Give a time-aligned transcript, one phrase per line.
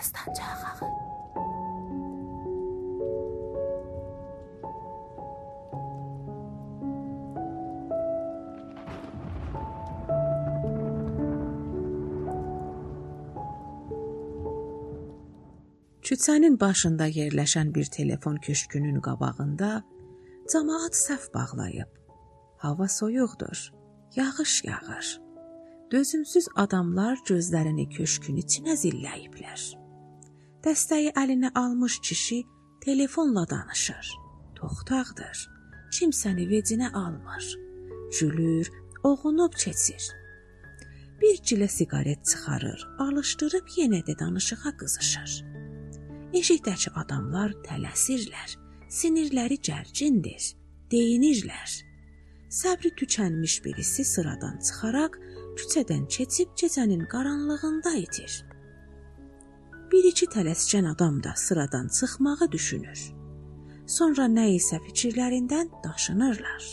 [0.00, 0.88] Yasdan çaxağı.
[16.02, 19.82] Küçənin başında yerləşən bir telefon köşkünün qabağında
[20.52, 21.90] cəmaət səf bağlayıb.
[22.56, 23.72] Hava soyuqdur.
[24.16, 25.20] Yağış yağır.
[25.92, 29.79] Dözümsüz adamlar gözlərini köşkün içinə zilləyiblər.
[30.64, 32.42] Dəstəyi əlinə almış kişi
[32.84, 34.06] telefonla danışır.
[34.58, 35.38] Toxtaqdır.
[35.94, 37.44] Kimsəni vecinə almır.
[38.18, 38.68] Gülür,
[39.02, 40.04] oğunub keçir.
[41.20, 45.30] Bir cilə siqaret çıxarır, alışdırıb yenə də danışığa qızışır.
[46.40, 48.56] Eşikdəki adamlar tələsirlər,
[48.98, 50.52] sinirləri gərgindir,
[50.92, 51.70] deyinirlər.
[52.60, 55.16] Səbri tükənmiş birisi sıradan çıxaraq
[55.56, 58.49] küçədən keçib gecənin qaranlığında itir.
[59.92, 63.00] Bir-iki tələskən adam da sıradan çıxmağı düşünür.
[63.86, 66.66] Sonra nə isə fikirlərindən daşınırlar.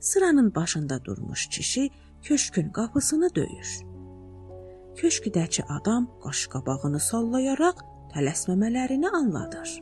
[0.00, 1.90] Sıranın başında durmuş kişi
[2.22, 3.70] köşkün qapısını döyür.
[4.96, 7.80] Köşkdəki adam qaşqabağını sallayaraq
[8.12, 9.80] tələsməmələrini anladır.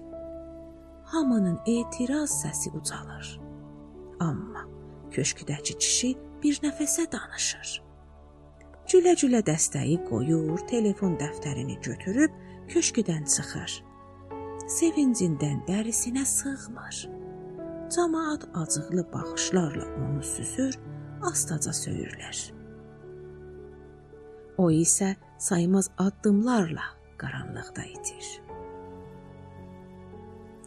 [1.04, 3.40] Hamının etiraz səsi ucalır.
[4.20, 4.62] Amma
[5.10, 7.89] köşkdəki kişi bir nəfəsə danışır.
[8.90, 12.32] Gülə-gülə dəstəyi qoyur, telefon dəftərini götürüb
[12.72, 13.74] köşkdən çıxır.
[14.66, 16.96] Sevincindən dərisinə sığmır.
[17.94, 20.74] Camaat acıqlı baxışlarla onu süzür,
[21.22, 22.40] astaca söyürlər.
[24.58, 26.90] O isə saymaz addımlarla
[27.22, 28.26] qaranlıqda itir.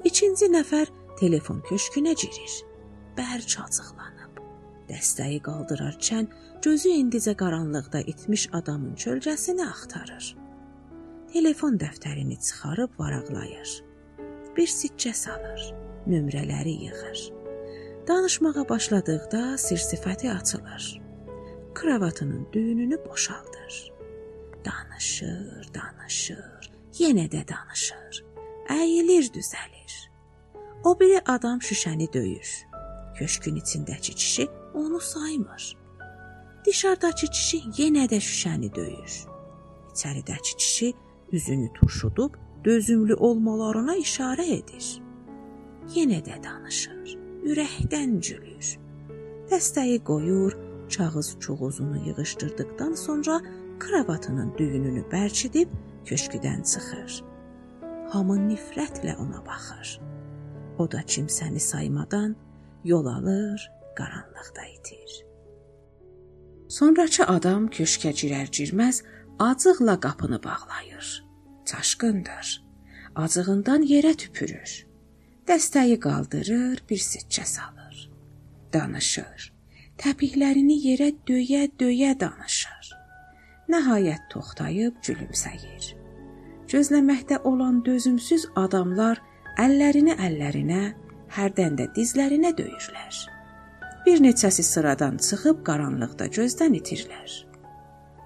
[0.08, 0.88] İkinci nəfər
[1.20, 2.56] telefon köşkünə girir.
[3.20, 4.12] Bərk acıqlanıb.
[4.89, 6.28] Dəstəyi qaldırarkən
[6.64, 10.36] gözü indicə qaranlıqda itmiş adamın kölgəsini axtarır.
[11.34, 13.70] Telefon dəftərini çıxarıb varaqlayır.
[14.58, 15.62] Bir siccə salır,
[16.08, 17.22] nömrələri yığır.
[18.08, 21.02] Danışmağa başladıqda sir-sifəti açılır.
[21.74, 23.91] Kravatının düyününü boşaldır.
[24.66, 28.25] Danışır, danışır, yenə də danışır.
[28.69, 29.96] Əyilir, düzəlir.
[30.84, 32.52] O biri adam şüşəni döyür.
[33.16, 35.78] Köşkün içindəki kişi onu saymır.
[36.66, 39.13] Dışarıdakı kişi yenə də şüşəni döyür.
[39.94, 40.94] İçəridəki kişi
[41.31, 42.34] üzünü turşudub
[42.66, 45.01] dözümlü olmalarına işarə edir.
[45.95, 48.78] Yenə də danışır, ürəkdən gülür.
[49.51, 50.57] Dəstəyi qoyur,
[50.97, 53.41] kağız çuğuzunu yığışdırdıqdan sonra
[53.79, 55.69] kravatının düyününü bərkidib
[56.05, 57.23] köşküdən çıxır.
[58.11, 60.00] Hamı nifrətlə ona baxır.
[60.78, 62.35] O da kimsəni saymadan
[62.84, 65.12] yol alır, qaranlıqda itir.
[66.70, 69.04] Sonrakı adam köşkə girər-girməz
[69.40, 71.08] acıqla qapını bağlayır.
[71.66, 72.64] Çaşqındır.
[73.16, 74.72] Acığından yerə tüpürür.
[75.48, 78.09] Dəstəyi qaldırır, bir siccə salır.
[78.74, 79.52] Danışır.
[80.02, 82.94] Təpiklərini yerə döyə-döyə danışır.
[83.70, 85.94] Nəhayət toxtayıb gülümsəyir.
[86.72, 89.22] Gözləməkdə olan dözümsüz adamlar
[89.62, 90.82] əllərini əllərinə,
[91.38, 93.20] hərdən də dizlərinə döyürlər.
[94.06, 97.36] Bir neçəsi sıradan çıxıb qaranlıqda gözdən itirlər.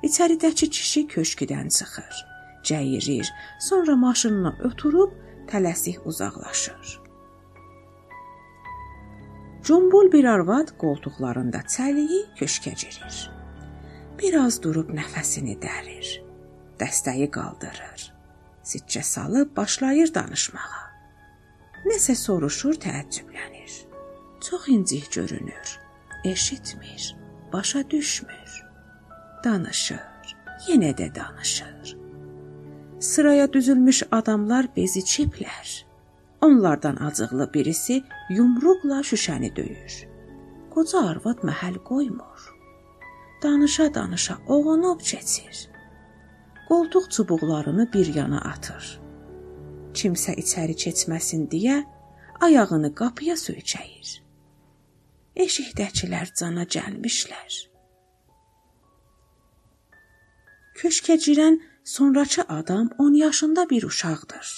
[0.08, 2.22] İçəridəki kişi köşküdən çıxır,
[2.64, 3.28] cəyirir,
[3.60, 5.14] sonra maşınına oturub
[5.52, 7.02] tələsik uzaqlaşır.
[9.64, 13.18] Cumbul bir arvad qoltuqlarında çəliyi köşkə girir.
[14.20, 16.14] Bir az durub nəfəsini dərir.
[16.80, 18.14] Dəstəyi qaldırır.
[18.64, 20.84] Siccə salıb başlayır danışmağa.
[21.86, 23.87] Nəsə soruşur, təəccüblənir.
[24.50, 25.80] Çox incik görünür.
[26.24, 27.16] Eşitmir,
[27.54, 28.66] başa düşmür.
[29.44, 30.00] Danışır,
[30.68, 31.98] yenə də danışır.
[33.00, 35.84] Sıraya düzülmüş adamlar beziciblər.
[36.42, 40.08] Onlardan acıqlı birisi yumruqla şüşəni döyür.
[40.74, 42.58] Qoca arvad məhəl qoymur
[43.44, 45.70] danışa-danışa oğunub keçir.
[46.68, 49.02] Qoltuq çubuqlarını bir yana atır.
[49.94, 51.84] Kimsə içəri keçməsin deyə
[52.42, 54.27] ayağını qapıya söykəyir.
[55.38, 57.56] Eşikdəkilər cana gəlmişlər.
[60.80, 64.50] Köşkə girən sonrakı adam 10 yaşında bir uşaqdır.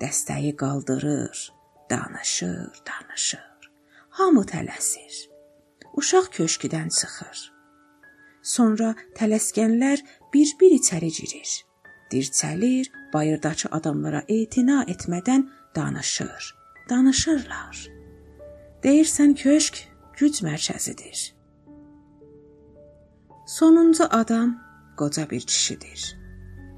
[0.00, 1.52] Dəstəyi qaldırır,
[1.90, 3.70] danışır, danışır.
[4.16, 5.14] Hamı tələsir.
[6.00, 7.38] Uşaq köşküdən çıxır.
[8.42, 10.00] Sonra tələskənlər
[10.34, 11.50] bir-bir içəri girir.
[12.12, 16.54] Dirçəlir, bayırdakı adamlara etina etmədən danışır.
[16.90, 17.93] Danışırlar.
[18.84, 19.78] Deyirsən köşk
[20.18, 21.20] güc mərkəzidir.
[23.46, 24.58] Sonuncu adam
[24.98, 26.24] qoca bir kişidir.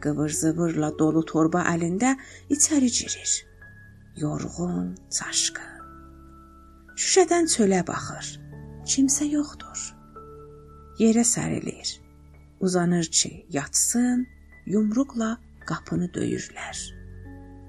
[0.07, 2.13] qıvır-zıvırla dolu torba əlində
[2.55, 3.33] içəri girir.
[4.23, 5.73] Yorğun, çaşqın.
[7.01, 8.29] Şüşədən çölə baxır.
[8.87, 9.81] Kimsə yoxdur.
[11.03, 11.97] Yerə sərilir.
[12.61, 14.27] Uzanır ki, yatsın,
[14.67, 15.37] yumruqla
[15.69, 16.79] qapını döyürlər.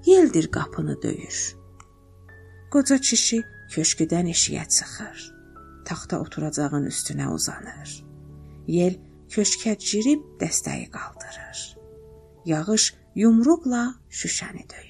[0.05, 1.55] Yeldir qapını döyür.
[2.71, 5.19] Qoca kişi köşküdən eşiyə çıxır.
[5.87, 7.89] Taxta oturacağın üstünə uzanır.
[8.67, 8.97] Yel
[9.33, 11.59] köşkə girib dəstəyi qaldırır.
[12.45, 14.86] Yağış yumruqla şüşəni döyür.